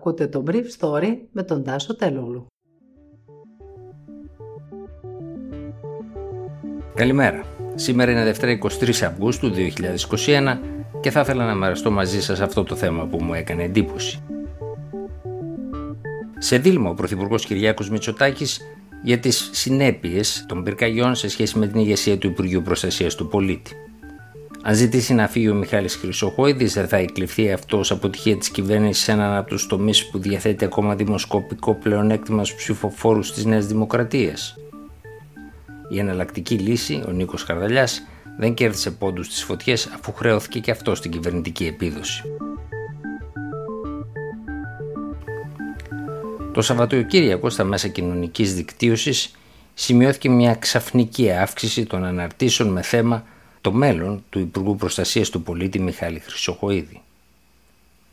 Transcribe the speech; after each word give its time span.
Ακούτε 0.00 0.26
το 0.26 0.44
Brief 0.46 0.64
Story 0.78 1.16
με 1.32 1.42
τον 1.42 1.64
Τάσο 1.64 1.96
Τελούλου. 1.96 2.46
Καλημέρα. 6.94 7.44
Σήμερα 7.74 8.10
είναι 8.10 8.24
Δευτέρα 8.24 8.58
23 8.62 9.02
Αυγούστου 9.02 9.50
2021 9.50 10.58
και 11.00 11.10
θα 11.10 11.20
ήθελα 11.20 11.46
να 11.46 11.54
μοιραστώ 11.54 11.90
μαζί 11.90 12.22
σας 12.22 12.40
αυτό 12.40 12.64
το 12.64 12.74
θέμα 12.74 13.06
που 13.06 13.22
μου 13.22 13.34
έκανε 13.34 13.62
εντύπωση. 13.62 14.22
Σε 16.38 16.58
δίλημα 16.58 16.90
ο 16.90 16.94
Πρωθυπουργός 16.94 17.46
Κυριάκος 17.46 17.90
Μητσοτάκης 17.90 18.60
για 19.02 19.18
τις 19.18 19.50
συνέπειες 19.52 20.44
των 20.48 20.62
πυρκαγιών 20.62 21.14
σε 21.14 21.28
σχέση 21.28 21.58
με 21.58 21.66
την 21.66 21.80
ηγεσία 21.80 22.18
του 22.18 22.26
Υπουργείου 22.26 22.62
Προστασίας 22.62 23.14
του 23.14 23.28
Πολίτη. 23.28 23.89
Αν 24.62 24.74
ζητήσει 24.74 25.14
να 25.14 25.28
φύγει 25.28 25.48
ο 25.48 25.54
Μιχάλης 25.54 25.96
Χρυσοχόηδης, 25.96 26.72
δεν 26.74 26.88
θα 26.88 26.96
εκλειφθεί 26.96 27.52
αυτός 27.52 27.80
ως 27.80 27.90
αποτυχία 27.90 28.36
της 28.36 28.50
κυβέρνησης 28.50 29.04
σε 29.04 29.12
έναν 29.12 29.36
από 29.36 29.48
τους 29.48 29.66
τομείς 29.66 30.10
που 30.10 30.18
διαθέτει 30.18 30.64
ακόμα 30.64 30.94
δημοσκοπικό 30.94 31.74
πλεονέκτημα 31.74 32.44
στους 32.44 32.58
ψηφοφόρους 32.58 33.32
της 33.32 33.44
Νέας 33.44 33.66
Δημοκρατίας. 33.66 34.56
Η 35.90 35.98
εναλλακτική 35.98 36.54
λύση, 36.54 37.02
ο 37.08 37.10
Νίκος 37.10 37.44
Καρδαλιάς, 37.44 38.02
δεν 38.38 38.54
κέρδισε 38.54 38.90
πόντους 38.90 39.26
στις 39.26 39.42
φωτιές 39.42 39.86
αφού 39.86 40.12
χρεώθηκε 40.12 40.58
και 40.58 40.70
αυτό 40.70 40.94
στην 40.94 41.10
κυβερνητική 41.10 41.66
επίδοση. 41.66 42.22
Το 46.52 46.62
Σαββατοκύριακο 46.62 47.50
στα 47.50 47.64
μέσα 47.64 47.88
κοινωνικής 47.88 48.54
δικτύωσης 48.54 49.34
σημειώθηκε 49.74 50.28
μια 50.28 50.54
ξαφνική 50.54 51.30
αύξηση 51.30 51.86
των 51.86 52.04
αναρτήσεων 52.04 52.68
με 52.68 52.82
θέμα 52.82 53.24
το 53.60 53.72
μέλλον 53.72 54.24
του 54.30 54.38
Υπουργού 54.38 54.76
Προστασίας 54.76 55.30
του 55.30 55.42
Πολίτη 55.42 55.80
Μιχάλη 55.80 56.18
Χρυσοχοίδη. 56.18 57.00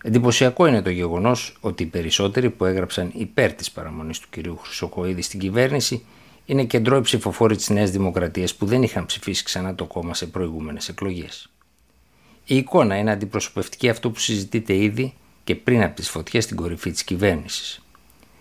Εντυπωσιακό 0.03 0.65
είναι 0.65 0.81
το 0.81 0.89
γεγονός 0.89 1.57
ότι 1.59 1.83
οι 1.83 1.85
περισσότεροι 1.85 2.49
που 2.49 2.65
έγραψαν 2.65 3.11
υπέρ 3.13 3.53
της 3.53 3.71
παραμονής 3.71 4.19
του 4.19 4.27
κυρίου 4.29 4.57
Χρυσοχοίδη 4.57 5.21
στην 5.21 5.39
κυβέρνηση 5.39 6.05
είναι 6.45 6.63
κεντρώοι 6.63 7.01
ψηφοφόροι 7.01 7.55
της 7.55 7.69
Νέας 7.69 7.91
Δημοκρατίας 7.91 8.55
που 8.55 8.65
δεν 8.65 8.83
είχαν 8.83 9.05
ψηφίσει 9.05 9.43
ξανά 9.43 9.75
το 9.75 9.85
κόμμα 9.85 10.13
σε 10.13 10.25
προηγούμενες 10.25 10.89
εκλογές. 10.89 11.49
Η 12.45 12.55
εικόνα 12.55 12.97
είναι 12.97 13.11
αντιπροσωπευτική 13.11 13.89
αυτό 13.89 14.09
που 14.09 14.19
συζητείται 14.19 14.75
ήδη 14.75 15.13
και 15.43 15.55
πριν 15.55 15.83
από 15.83 15.95
τις 15.95 16.09
φωτιές 16.09 16.43
στην 16.43 16.57
κορυφή 16.57 16.91
της 16.91 17.03
κυβέρνησης. 17.03 17.81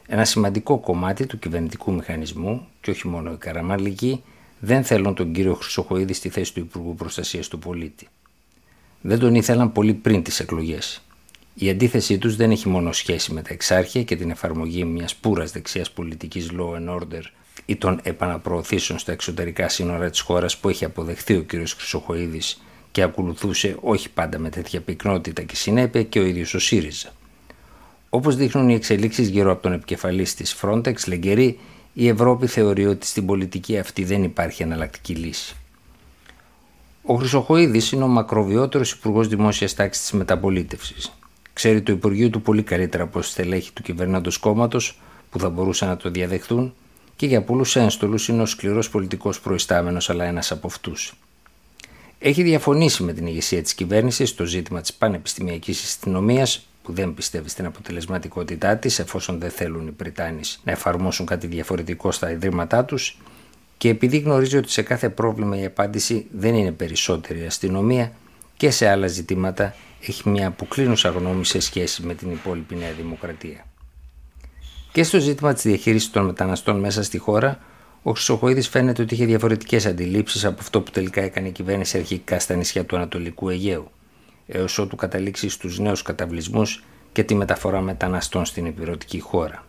Ένα 0.06 0.24
σημαντικό 0.24 0.78
κομμάτι 0.78 1.26
του 1.26 1.38
κυβερνητικού 1.38 1.92
μηχανισμού, 1.92 2.66
και 2.80 2.90
όχι 2.90 3.08
μόνο 3.08 3.32
οι 3.32 3.36
καραμαλικοί, 3.36 4.22
δεν 4.58 4.84
θέλουν 4.84 5.14
τον 5.14 5.32
κύριο 5.32 5.54
Χρυσοχοίδη 5.54 6.12
στη 6.12 6.28
θέση 6.28 6.54
του 6.54 6.60
Υπουργού 6.60 6.94
Προστασίας 6.94 7.48
του 7.48 7.58
Πολίτη. 7.58 8.08
Δεν 9.00 9.18
τον 9.18 9.34
ήθελαν 9.34 9.72
πολύ 9.72 9.94
πριν 9.94 10.22
τις 10.22 10.40
εκλογές. 10.40 11.02
Η 11.54 11.70
αντίθεσή 11.70 12.18
τους 12.18 12.36
δεν 12.36 12.50
έχει 12.50 12.68
μόνο 12.68 12.92
σχέση 12.92 13.32
με 13.32 13.42
τα 13.42 13.52
εξάρχεια 13.52 14.02
και 14.02 14.16
την 14.16 14.30
εφαρμογή 14.30 14.84
μιας 14.84 15.14
πουρας 15.14 15.52
δεξιάς 15.52 15.90
πολιτικής 15.90 16.50
law 16.58 16.76
and 16.76 17.00
order 17.00 17.22
ή 17.66 17.76
των 17.76 18.00
επαναπροωθήσεων 18.02 18.98
στα 18.98 19.12
εξωτερικά 19.12 19.68
σύνορα 19.68 20.10
της 20.10 20.20
χώρας 20.20 20.56
που 20.56 20.68
έχει 20.68 20.84
αποδεχθεί 20.84 21.34
ο 21.34 21.42
κύριος 21.42 21.72
Χρυσοχοίδης 21.72 22.62
και 22.92 23.02
ακολουθούσε 23.02 23.76
όχι 23.80 24.10
πάντα 24.10 24.38
με 24.38 24.48
τέτοια 24.48 24.80
πυκνότητα 24.80 25.42
και 25.42 25.56
συνέπεια 25.56 26.02
και 26.02 26.18
ο 26.18 26.24
ίδιος 26.24 26.54
ο 26.54 26.58
ΣΥΡΙΖΑ. 26.58 27.12
Όπως 28.08 28.36
δείχνουν 28.36 28.68
οι 28.68 28.74
εξελίξεις 28.74 29.28
γύρω 29.28 29.52
από 29.52 29.62
τον 29.62 29.72
επικεφαλής 29.72 30.34
της 30.34 30.56
Frontex, 30.62 30.94
Λεγκερή, 31.06 31.58
η 31.98 32.08
Ευρώπη 32.08 32.46
θεωρεί 32.46 32.86
ότι 32.86 33.06
στην 33.06 33.26
πολιτική 33.26 33.78
αυτή 33.78 34.04
δεν 34.04 34.24
υπάρχει 34.24 34.62
εναλλακτική 34.62 35.14
λύση. 35.14 35.56
Ο 37.02 37.14
Χρυσοχοίδης 37.14 37.92
είναι 37.92 38.02
ο 38.02 38.06
μακροβιότερος 38.06 38.92
υπουργός 38.92 39.28
δημόσιας 39.28 39.74
τάξης 39.74 40.02
της 40.02 40.12
μεταπολίτευσης. 40.12 41.12
Ξέρει 41.52 41.82
το 41.82 41.92
Υπουργείο 41.92 42.30
του 42.30 42.42
πολύ 42.42 42.62
καλύτερα 42.62 43.02
από 43.02 43.22
στελέχη 43.22 43.72
του 43.72 43.82
κυβερνάντος 43.82 44.38
κόμματος 44.38 45.00
που 45.30 45.38
θα 45.38 45.48
μπορούσαν 45.48 45.88
να 45.88 45.96
το 45.96 46.10
διαδεχθούν 46.10 46.74
και 47.16 47.26
για 47.26 47.42
πολλούς 47.42 47.76
ένστολους 47.76 48.28
είναι 48.28 48.42
ο 48.42 48.46
σκληρός 48.46 48.90
πολιτικός 48.90 49.40
προϊστάμενος, 49.40 50.10
αλλά 50.10 50.24
ένας 50.24 50.50
από 50.50 50.66
αυτούς. 50.66 51.14
Έχει 52.18 52.42
διαφωνήσει 52.42 53.02
με 53.02 53.12
την 53.12 53.26
ηγεσία 53.26 53.62
της 53.62 53.74
κυβέρνησης 53.74 54.28
στο 54.28 54.44
ζήτημα 54.44 54.80
της 54.80 54.92
πανεπιστημιακής 54.94 55.84
αστυνομίας 55.84 56.66
που 56.86 56.92
δεν 56.92 57.14
πιστεύει 57.14 57.48
στην 57.48 57.66
αποτελεσματικότητά 57.66 58.76
της, 58.76 58.98
εφόσον 58.98 59.38
δεν 59.38 59.50
θέλουν 59.50 59.86
οι 59.86 59.90
Πριτάνοι 59.90 60.40
να 60.64 60.72
εφαρμόσουν 60.72 61.26
κάτι 61.26 61.46
διαφορετικό 61.46 62.12
στα 62.12 62.30
ιδρύματά 62.30 62.84
τους, 62.84 63.18
και 63.76 63.88
επειδή 63.88 64.18
γνωρίζει 64.18 64.56
ότι 64.56 64.70
σε 64.70 64.82
κάθε 64.82 65.08
πρόβλημα 65.08 65.58
η 65.60 65.64
απάντηση 65.64 66.26
δεν 66.32 66.54
είναι 66.54 66.72
περισσότερη 66.72 67.46
αστυνομία 67.46 68.12
και 68.56 68.70
σε 68.70 68.88
άλλα 68.88 69.06
ζητήματα 69.06 69.74
έχει 70.00 70.28
μια 70.28 70.46
αποκλίνουσα 70.46 71.08
γνώμη 71.08 71.44
σε 71.44 71.60
σχέση 71.60 72.02
με 72.02 72.14
την 72.14 72.30
υπόλοιπη 72.30 72.74
Νέα 72.74 72.92
Δημοκρατία. 72.92 73.66
Και 74.92 75.02
στο 75.02 75.18
ζήτημα 75.18 75.52
της 75.52 75.62
διαχείρισης 75.62 76.10
των 76.10 76.24
μεταναστών 76.24 76.80
μέσα 76.80 77.02
στη 77.02 77.18
χώρα, 77.18 77.58
ο 78.02 78.10
Χρυσοχοίδης 78.12 78.68
φαίνεται 78.68 79.02
ότι 79.02 79.14
είχε 79.14 79.24
διαφορετικές 79.24 79.86
αντιλήψεις 79.86 80.44
από 80.44 80.56
αυτό 80.60 80.80
που 80.80 80.90
τελικά 80.90 81.22
έκανε 81.22 81.48
η 81.48 81.52
κυβέρνηση 81.52 81.98
αρχικά 81.98 82.38
στα 82.38 82.54
νησιά 82.54 82.84
του 82.84 82.96
Ανατολικού 82.96 83.48
Αιγαίου 83.48 83.90
έως 84.46 84.78
ότου 84.78 84.96
καταλήξει 84.96 85.48
στους 85.48 85.78
νέους 85.78 86.02
καταβλισμούς 86.02 86.84
και 87.12 87.24
τη 87.24 87.34
μεταφορά 87.34 87.80
μεταναστών 87.80 88.44
στην 88.44 88.66
υπηρετική 88.66 89.20
χώρα. 89.20 89.64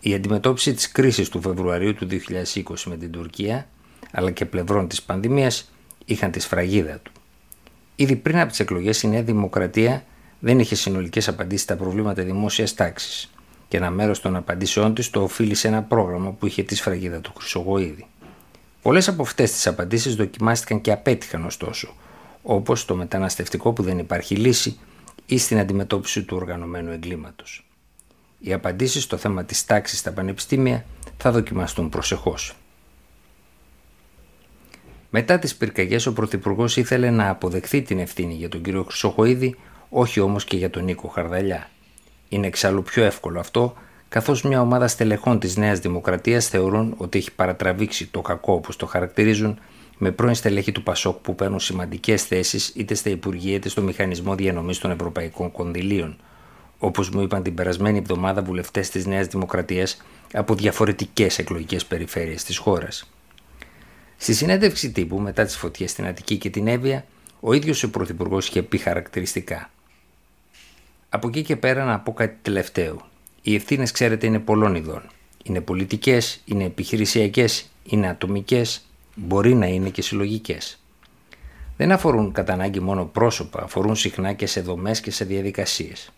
Η 0.00 0.14
αντιμετώπιση 0.14 0.74
της 0.74 0.92
κρίσης 0.92 1.28
του 1.28 1.40
Φεβρουαρίου 1.40 1.94
του 1.94 2.06
2020 2.06 2.62
με 2.84 2.96
την 2.96 3.10
Τουρκία, 3.10 3.68
αλλά 4.12 4.30
και 4.30 4.44
πλευρών 4.44 4.88
της 4.88 5.02
πανδημίας, 5.02 5.72
είχαν 6.04 6.30
τη 6.30 6.40
σφραγίδα 6.40 6.98
του. 7.02 7.12
Ήδη 7.96 8.16
πριν 8.16 8.38
από 8.38 8.50
τις 8.50 8.60
εκλογές 8.60 9.02
η 9.02 9.08
Νέα 9.08 9.22
Δημοκρατία 9.22 10.04
δεν 10.38 10.58
είχε 10.58 10.74
συνολικές 10.74 11.28
απαντήσεις 11.28 11.62
στα 11.62 11.76
προβλήματα 11.76 12.22
δημόσιας 12.22 12.74
τάξης 12.74 13.30
και 13.68 13.76
ένα 13.76 13.90
μέρος 13.90 14.20
των 14.20 14.36
απαντήσεών 14.36 14.94
της 14.94 15.10
το 15.10 15.22
οφείλει 15.22 15.54
σε 15.54 15.68
ένα 15.68 15.82
πρόγραμμα 15.82 16.30
που 16.30 16.46
είχε 16.46 16.62
τη 16.62 16.74
σφραγίδα 16.74 17.20
του 17.20 17.32
Χρυσογοίδη. 17.38 18.06
Πολλές 18.82 19.08
από 19.08 19.22
αυτές 19.22 19.52
τις 19.52 19.66
απαντήσεις 19.66 20.14
δοκιμάστηκαν 20.14 20.80
και 20.80 20.92
απέτυχαν 20.92 21.44
ωστόσο, 21.44 21.94
όπως 22.48 22.84
το 22.84 22.96
μεταναστευτικό 22.96 23.72
που 23.72 23.82
δεν 23.82 23.98
υπάρχει 23.98 24.34
λύση 24.34 24.78
ή 25.26 25.38
στην 25.38 25.58
αντιμετώπιση 25.58 26.22
του 26.22 26.36
οργανωμένου 26.36 26.90
εγκλήματος. 26.92 27.66
Οι 28.38 28.52
απαντήσεις 28.52 29.02
στο 29.02 29.16
θέμα 29.16 29.44
της 29.44 29.64
τάξης 29.64 29.98
στα 29.98 30.12
πανεπιστήμια 30.12 30.84
θα 31.16 31.32
δοκιμαστούν 31.32 31.88
προσεχώς. 31.88 32.56
Μετά 35.10 35.38
τις 35.38 35.56
πυρκαγιές 35.56 36.06
ο 36.06 36.12
Πρωθυπουργός 36.12 36.76
ήθελε 36.76 37.10
να 37.10 37.28
αποδεχθεί 37.28 37.82
την 37.82 37.98
ευθύνη 37.98 38.34
για 38.34 38.48
τον 38.48 38.62
κύριο 38.62 38.82
Χρυσοχοίδη, 38.82 39.56
όχι 39.88 40.20
όμως 40.20 40.44
και 40.44 40.56
για 40.56 40.70
τον 40.70 40.84
Νίκο 40.84 41.08
Χαρδαλιά. 41.08 41.70
Είναι 42.28 42.46
εξάλλου 42.46 42.82
πιο 42.82 43.04
εύκολο 43.04 43.40
αυτό, 43.40 43.74
καθώς 44.08 44.42
μια 44.42 44.60
ομάδα 44.60 44.88
στελεχών 44.88 45.38
της 45.38 45.56
Νέας 45.56 45.78
Δημοκρατίας 45.78 46.48
θεωρούν 46.48 46.94
ότι 46.96 47.18
έχει 47.18 47.32
παρατραβήξει 47.32 48.06
το 48.06 48.20
κακό 48.20 48.52
όπως 48.52 48.76
το 48.76 48.86
χαρακτηρίζουν 48.86 49.58
με 49.98 50.10
πρώην 50.10 50.34
στελέχη 50.34 50.72
του 50.72 50.82
Πασόκ 50.82 51.16
που 51.16 51.34
παίρνουν 51.34 51.60
σημαντικές 51.60 52.24
θέσεις 52.24 52.72
είτε 52.74 52.94
στα 52.94 53.10
Υπουργεία 53.10 53.54
είτε 53.54 53.68
στο 53.68 53.82
Μηχανισμό 53.82 54.34
Διανομής 54.34 54.78
των 54.78 54.90
Ευρωπαϊκών 54.90 55.52
Κονδυλίων. 55.52 56.16
Όπως 56.78 57.10
μου 57.10 57.20
είπαν 57.20 57.42
την 57.42 57.54
περασμένη 57.54 57.98
εβδομάδα 57.98 58.42
βουλευτές 58.42 58.90
της 58.90 59.06
Νέας 59.06 59.26
Δημοκρατίας 59.26 60.02
από 60.32 60.54
διαφορετικές 60.54 61.38
εκλογικές 61.38 61.86
περιφέρειες 61.86 62.44
της 62.44 62.56
χώρας. 62.56 63.10
Στη 64.16 64.34
συνέντευξη 64.34 64.90
τύπου 64.92 65.18
μετά 65.18 65.44
τις 65.44 65.56
φωτιές 65.56 65.90
στην 65.90 66.06
Αττική 66.06 66.36
και 66.36 66.50
την 66.50 66.66
Εύβοια, 66.66 67.04
ο 67.40 67.52
ίδιος 67.52 67.82
ο 67.82 67.90
Πρωθυπουργός 67.90 68.48
είχε 68.48 68.62
πει 68.62 68.78
χαρακτηριστικά. 68.78 69.70
Από 71.08 71.28
εκεί 71.28 71.42
και 71.42 71.56
πέρα 71.56 71.84
να 71.84 72.00
πω 72.00 72.12
κάτι 72.12 72.36
τελευταίο. 72.42 73.06
Οι 73.42 73.54
ευθύνες, 73.54 73.90
ξέρετε, 73.90 74.26
είναι 74.26 74.38
πολλών 74.38 74.74
ειδών. 74.74 75.02
Είναι 75.44 75.60
πολιτικές, 75.60 76.42
είναι 76.44 76.64
επιχειρησιακές, 76.64 77.70
είναι 77.84 78.08
ατομικές, 78.08 78.86
μπορεί 79.16 79.54
να 79.54 79.66
είναι 79.66 79.88
και 79.88 80.02
συλλογικές. 80.02 80.80
Δεν 81.76 81.92
αφορούν 81.92 82.32
κατά 82.32 82.52
ανάγκη 82.52 82.80
μόνο 82.80 83.04
πρόσωπα, 83.04 83.62
αφορούν 83.62 83.96
συχνά 83.96 84.32
και 84.32 84.46
σε 84.46 84.60
δομές 84.60 85.00
και 85.00 85.10
σε 85.10 85.24
διαδικασίες. 85.24 86.12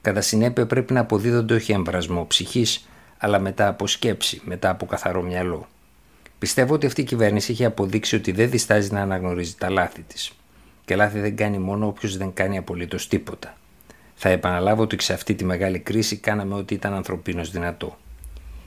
Κατά 0.00 0.20
συνέπεια 0.20 0.66
πρέπει 0.66 0.92
να 0.92 1.00
αποδίδονται 1.00 1.54
όχι 1.54 1.72
εμβρασμό 1.72 2.26
ψυχής, 2.26 2.88
αλλά 3.18 3.38
μετά 3.38 3.68
από 3.68 3.86
σκέψη, 3.86 4.40
μετά 4.44 4.70
από 4.70 4.86
καθαρό 4.86 5.22
μυαλό. 5.22 5.68
Πιστεύω 6.38 6.74
ότι 6.74 6.86
αυτή 6.86 7.00
η 7.00 7.04
κυβέρνηση 7.04 7.52
έχει 7.52 7.64
αποδείξει 7.64 8.16
ότι 8.16 8.32
δεν 8.32 8.50
διστάζει 8.50 8.92
να 8.92 9.00
αναγνωρίζει 9.00 9.54
τα 9.54 9.70
λάθη 9.70 10.02
της. 10.02 10.32
Και 10.84 10.96
λάθη 10.96 11.20
δεν 11.20 11.36
κάνει 11.36 11.58
μόνο 11.58 11.86
όποιος 11.86 12.16
δεν 12.16 12.32
κάνει 12.32 12.58
απολύτως 12.58 13.08
τίποτα. 13.08 13.56
Θα 14.14 14.28
επαναλάβω 14.28 14.82
ότι 14.82 15.02
σε 15.02 15.12
αυτή 15.12 15.34
τη 15.34 15.44
μεγάλη 15.44 15.78
κρίση 15.78 16.16
κάναμε 16.16 16.54
ό,τι 16.54 16.74
ήταν 16.74 16.94
ανθρωπίνως 16.94 17.50
δυνατό. 17.50 17.98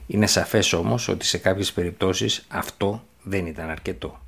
Είναι 0.06 0.26
σαφές 0.26 0.72
όμως 0.72 1.08
ότι 1.08 1.26
σε 1.26 1.38
κάποιες 1.38 1.72
περιπτώσεις 1.72 2.44
αυτό 2.48 3.04
δεν 3.24 3.46
ήταν 3.46 3.70
αρκετό. 3.70 4.18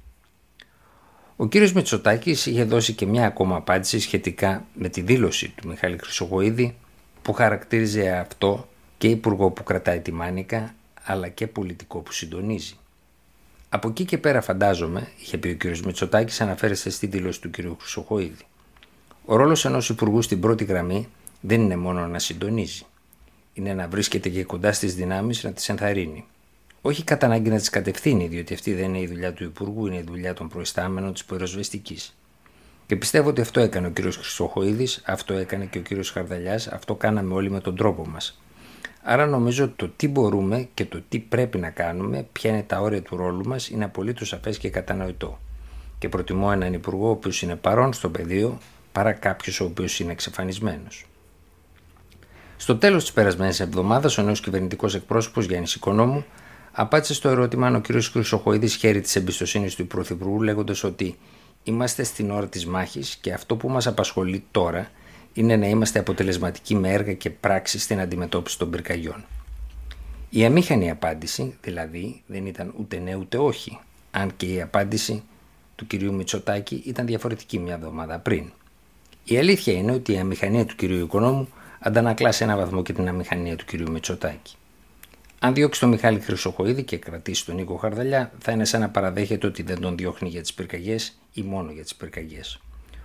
Ο 1.37 1.47
κύριος 1.47 1.73
Μητσοτάκης 1.73 2.47
είχε 2.47 2.65
δώσει 2.65 2.93
και 2.93 3.07
μια 3.07 3.27
ακόμα 3.27 3.57
απάντηση 3.57 3.99
σχετικά 4.01 4.67
με 4.75 4.89
τη 4.89 5.01
δήλωση 5.01 5.49
του 5.49 5.69
Μιχάλη 5.69 5.99
Χρυσογοίδη 5.99 6.77
που 7.23 7.33
χαρακτήριζε 7.33 8.11
αυτό 8.11 8.69
και 8.99 9.09
υπουργό 9.09 9.51
που 9.51 9.63
κρατάει 9.63 10.01
τη 10.01 10.13
μάνικα 10.13 10.75
αλλά 11.05 11.29
και 11.29 11.47
πολιτικό 11.47 11.99
που 11.99 12.13
συντονίζει. 12.13 12.77
Από 13.69 13.89
εκεί 13.89 14.05
και 14.05 14.19
πέρα 14.19 14.41
φαντάζομαι, 14.41 15.09
είχε 15.21 15.39
πει 15.39 15.49
ο 15.49 15.55
κύριος 15.55 15.83
Μητσοτάκης, 15.83 16.41
αναφέρεστε 16.41 16.91
στη 16.91 17.07
δήλωση 17.07 17.41
του 17.41 17.51
κύριου 17.51 17.77
Χρυσοχοίδη. 17.81 18.45
Ο 19.25 19.37
ρόλος 19.37 19.65
ενός 19.65 19.89
υπουργού 19.89 20.23
στην 20.23 20.41
πρώτη 20.41 20.65
γραμμή 20.65 21.09
δεν 21.41 21.61
είναι 21.61 21.77
μόνο 21.77 22.07
να 22.07 22.19
συντονίζει. 22.19 22.87
είναι 23.53 23.75
να 23.75 23.89
βρίσκεται 23.89 24.29
και 24.29 24.45
κοντά 24.45 24.73
στις 24.73 24.95
δυνάμεις 24.95 25.45
να 25.45 25.53
τις 25.53 25.69
ενθαρρύνει. 25.69 26.25
Όχι 26.87 27.05
κατά 27.05 27.27
ανάγκη 27.27 27.51
να 27.51 27.59
τι 27.59 27.71
κατευθύνει, 27.71 28.27
διότι 28.27 28.55
αυτή 28.55 28.75
δεν 28.75 28.85
είναι 28.85 29.01
η 29.01 29.07
δουλειά 29.07 29.33
του 29.33 29.45
Υπουργού, 29.45 29.87
είναι 29.87 29.97
η 29.97 30.05
δουλειά 30.07 30.35
των 30.35 30.49
προϊστάμενων 30.49 31.13
της 31.13 31.25
πυροσβεστικής. 31.25 32.17
Και 32.87 32.97
πιστεύω 32.97 33.29
ότι 33.29 33.41
αυτό 33.41 33.61
έκανε 33.61 33.87
ο 33.87 33.91
κ. 33.91 34.01
Χρυσοχοίδης, 34.01 35.03
αυτό 35.07 35.35
έκανε 35.35 35.65
και 35.65 35.79
ο 35.79 35.83
κ. 35.83 36.05
Χαρδαλιάς, 36.05 36.67
αυτό 36.69 36.95
κάναμε 36.95 37.35
όλοι 37.35 37.51
με 37.51 37.61
τον 37.61 37.77
τρόπο 37.77 38.07
μας. 38.07 38.41
Άρα 39.03 39.27
νομίζω 39.27 39.65
ότι 39.65 39.73
το 39.77 39.89
τι 39.97 40.09
μπορούμε 40.09 40.69
και 40.75 40.85
το 40.85 41.03
τι 41.09 41.19
πρέπει 41.19 41.59
να 41.59 41.71
κάνουμε, 41.71 42.27
ποια 42.33 42.51
είναι 42.51 42.63
τα 42.63 42.81
όρια 42.81 43.03
του 43.03 43.17
ρόλου 43.17 43.47
μας, 43.47 43.69
είναι 43.69 43.85
απολύτως 43.85 44.29
σαφές 44.29 44.59
και 44.59 44.71
κατανοητό. 44.71 45.39
Και 45.99 46.09
προτιμώ 46.09 46.49
έναν 46.53 46.73
υπουργό 46.73 47.07
ο 47.07 47.11
οποίος 47.11 47.43
είναι 47.43 47.57
παρόν 47.57 47.93
στο 47.93 48.11
πεδίο 48.11 48.59
παρά 48.93 49.13
κάποιος 49.13 49.61
ο 49.61 49.65
οποίος 49.65 50.01
είναι 50.01 50.13
εξαφανισμένος. 50.13 51.07
Στο 52.57 52.77
τέλος 52.77 53.03
της 53.03 53.13
περασμένης 53.13 53.61
εβδομάδας, 53.61 54.19
ο 54.19 54.23
νέος 54.23 54.41
κυβερνητικός 54.41 54.95
εκπρόσωπος 54.95 55.45
Γιάννης 55.45 55.75
Οικονόμου 55.75 56.25
απάντησε 56.79 57.15
στο 57.15 57.29
ερώτημα 57.29 57.67
αν 57.67 57.75
ο 57.75 57.81
κ. 57.81 57.87
Χρυσοχοίδης 58.03 58.75
χαίρει 58.75 59.01
της 59.01 59.17
εμπιστοσύνης 59.17 59.75
του 59.75 59.87
Πρωθυπουργού, 59.87 60.43
λέγοντας 60.43 60.85
ότι 60.85 61.19
είμαστε 61.63 62.03
στην 62.03 62.31
ώρα 62.31 62.47
της 62.47 62.67
μάχης 62.67 63.17
και 63.17 63.33
αυτό 63.33 63.57
που 63.57 63.69
μας 63.69 63.87
απασχολεί 63.87 64.45
τώρα 64.51 64.91
είναι 65.33 65.57
να 65.57 65.67
είμαστε 65.67 65.99
αποτελεσματικοί 65.99 66.75
με 66.75 66.93
έργα 66.93 67.13
και 67.13 67.31
πράξεις 67.31 67.83
στην 67.83 68.01
αντιμετώπιση 68.01 68.59
των 68.59 68.71
πυρκαγιών. 68.71 69.25
Η 70.31 70.45
αμήχανη 70.45 70.91
απάντηση, 70.91 71.57
δηλαδή, 71.61 72.23
δεν 72.27 72.47
ήταν 72.47 72.75
ούτε 72.79 72.99
ναι 72.99 73.15
ούτε 73.15 73.39
όχι, 73.39 73.79
αν 74.11 74.37
και 74.37 74.47
η 74.47 74.63
απάντηση 74.63 75.23
του 75.77 75.87
κυρίου 75.87 76.15
Μητσοτάκη 76.15 76.83
ήταν 76.85 77.07
διαφορετική 77.07 77.59
μια 77.59 77.75
εβδομάδα 77.75 78.19
πριν. 78.19 78.53
Η 79.25 79.39
αλήθεια 79.39 79.73
είναι 79.73 79.93
ότι 79.93 80.13
η 80.13 80.19
αμηχανία 80.19 80.65
του 80.65 80.75
κυρίου 80.75 81.05
Οικονόμου 81.05 81.49
αντανακλά 81.79 82.33
σε 82.33 82.45
ένα 82.45 82.57
βαθμό 82.57 82.83
και 82.83 82.93
την 82.93 83.09
αμηχανία 83.09 83.57
του 83.57 83.65
κυρίου 83.65 83.91
Μητσοτάκη. 83.91 84.57
Αν 85.47 85.55
διώξει 85.55 85.81
τον 85.81 85.89
Μιχάλη 85.89 86.21
Χρυσοχοίδη 86.21 86.83
και 86.83 86.97
κρατήσει 86.97 87.45
τον 87.45 87.55
Νίκο 87.55 87.77
Χαρδαλιά, 87.77 88.33
θα 88.39 88.53
είναι 88.53 88.65
σαν 88.65 88.81
να 88.81 88.89
παραδέχεται 88.89 89.47
ότι 89.47 89.63
δεν 89.63 89.81
τον 89.81 89.97
διώχνει 89.97 90.29
για 90.29 90.41
τις 90.41 90.55
πυρκαγιές 90.55 91.19
ή 91.33 91.43
μόνο 91.43 91.71
για 91.71 91.83
τις 91.83 91.95
πυρκαγιές. 91.95 92.61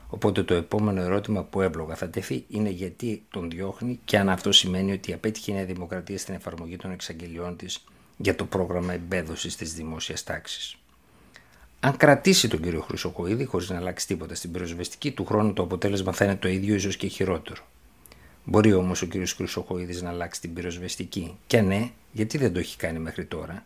Οπότε 0.08 0.44
το 0.44 0.54
επόμενο 0.54 1.02
ερώτημα 1.02 1.44
που 1.44 1.62
εύλογα 1.62 1.96
θα 1.96 2.10
τεθεί 2.10 2.46
είναι 2.48 2.70
γιατί 2.70 3.24
τον 3.32 3.50
διώχνει 3.50 4.00
και 4.06 4.18
αν 4.18 4.30
αυτό 4.30 4.52
σημαίνει 4.52 4.92
ότι 4.92 5.14
απέτυχε 5.14 5.52
η 5.52 5.54
Νέα 5.54 5.66
Δημοκρατία 5.66 6.18
στην 6.18 6.34
εφαρμογή 6.34 6.76
των 6.76 6.92
εξαγγελιών 6.92 7.58
της 7.58 7.84
για 8.18 8.36
το 8.36 8.46
πρόγραμμα 8.46 8.94
εμπέδωσης 8.94 9.56
της 9.56 9.74
δημόσιας 9.74 10.24
τάξης. 10.24 10.76
Αν 11.80 11.98
κρατήσει 11.98 12.48
τον 12.48 12.62
κύριο 12.62 12.82
Χρυσοκοίδη 12.82 13.46
χωρίς 13.46 13.70
να 13.70 13.78
αλλάξει 13.78 14.08
τίποτα 14.08 14.36
στην 14.36 14.52
πυροσβεστική, 14.52 15.12
του 15.12 15.26
χρόνου 15.26 15.54
το 15.54 15.64
αποτέλεσμα 15.64 16.12
θα 16.12 16.26
είναι 16.26 16.36
το 16.36 16.48
ίδιο, 16.48 16.76
ίσως 16.76 16.98
και 16.98 17.08
χειρότερο. 17.08 17.64
Μπορεί 18.44 18.74
όμως 18.74 19.02
ο 19.02 19.06
κύριος 19.06 19.34
Χρυσοκοίδη 19.34 20.02
να 20.02 20.10
αλλάξει 20.10 20.42
την 20.42 20.54
πυροσβεστική; 20.54 21.38
Και 21.48 21.62
ναι, 21.62 21.92
γιατί 22.12 22.38
δεν 22.38 22.54
το 22.54 22.60
έχει 22.60 22.78
κάνει 22.78 23.00
μέχρι 23.00 23.26
τώρα; 23.26 23.66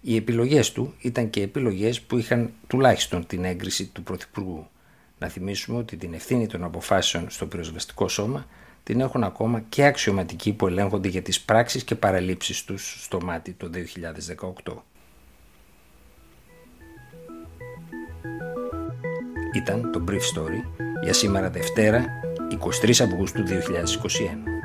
Οι 0.00 0.16
επιλογές 0.16 0.72
του 0.72 0.94
ήταν 1.00 1.30
και 1.30 1.42
επιλογές 1.42 2.00
που 2.00 2.18
είχαν 2.18 2.52
τουλάχιστον 2.66 3.26
την 3.26 3.44
έγκριση 3.44 3.86
του 3.86 4.02
Πρωθυπουργού. 4.02 4.66
Να 5.18 5.28
θυμίσουμε 5.28 5.78
ότι 5.78 5.96
την 5.96 6.14
ευθύνη 6.14 6.46
των 6.46 6.64
αποφάσεων 6.64 7.30
στο 7.30 7.46
πυροσβεστικό 7.46 8.08
σώμα 8.08 8.46
την 8.82 9.00
έχουν 9.00 9.24
ακόμα 9.24 9.60
και 9.68 9.84
αξιωματικοί 9.84 10.52
που 10.52 10.66
ελέγχονται 10.66 11.08
για 11.08 11.22
τις 11.22 11.40
πράξεις 11.40 11.84
και 11.84 11.94
παραλήψεις 11.94 12.64
τους 12.64 13.04
στο 13.04 13.20
μάτι 13.22 13.52
το 13.52 13.70
2018. 14.64 14.82
Ήταν 19.54 19.92
το 19.92 20.04
Brief 20.08 20.14
Story 20.14 20.84
για 21.02 21.12
σήμερα 21.12 21.50
Δευτέρα 21.50 22.25
23 22.48 23.00
Αυγούστου 23.00 23.42
2021. 23.42 24.55